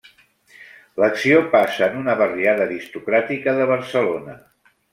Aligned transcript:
L'acció 1.01 1.43
passa 1.57 1.85
en 1.89 1.99
una 2.01 2.17
barriada 2.23 2.65
aristocràtica 2.67 3.57
de 3.61 3.71
Barcelona. 3.77 4.39